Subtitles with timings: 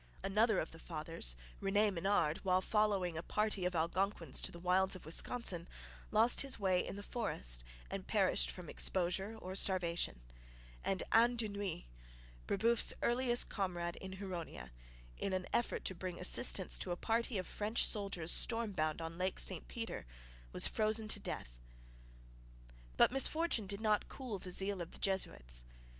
[0.23, 4.95] Another of the fathers, Rene Menard, while following a party of Algonquins to the wilds
[4.95, 5.67] of Wisconsin,
[6.09, 10.21] lost his way in the forest and perished from exposure or starvation;
[10.83, 11.83] and Anne de Noue,
[12.47, 14.71] Brebeuf's earliest comrade in Huronia,
[15.19, 19.19] in an effort to bring assistance to a party of French soldiers storm bound on
[19.19, 20.07] Lake St Peter,
[20.51, 21.59] was frozen to death.
[22.97, 25.63] But misfortune did not cool the zeal of the Jesuits.